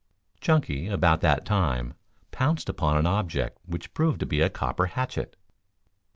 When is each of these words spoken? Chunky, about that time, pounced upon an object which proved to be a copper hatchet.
Chunky, 0.39 0.87
about 0.87 1.21
that 1.21 1.45
time, 1.45 1.93
pounced 2.31 2.69
upon 2.69 2.97
an 2.97 3.05
object 3.05 3.59
which 3.67 3.93
proved 3.93 4.19
to 4.21 4.25
be 4.25 4.41
a 4.41 4.49
copper 4.49 4.87
hatchet. 4.87 5.35